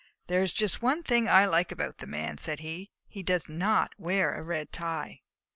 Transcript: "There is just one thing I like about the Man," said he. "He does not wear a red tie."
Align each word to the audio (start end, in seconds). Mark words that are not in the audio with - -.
"There 0.25 0.41
is 0.41 0.51
just 0.51 0.81
one 0.81 1.03
thing 1.03 1.29
I 1.29 1.45
like 1.45 1.71
about 1.71 1.99
the 1.99 2.07
Man," 2.07 2.39
said 2.39 2.61
he. 2.61 2.89
"He 3.07 3.21
does 3.21 3.47
not 3.47 3.93
wear 3.99 4.33
a 4.33 4.41
red 4.41 4.71
tie." 4.71 5.21